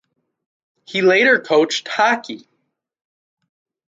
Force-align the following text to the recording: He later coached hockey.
He 0.85 1.03
later 1.03 1.39
coached 1.39 1.87
hockey. 1.87 2.47